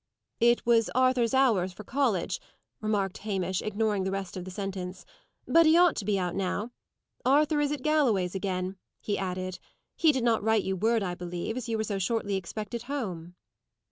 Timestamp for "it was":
0.39-0.89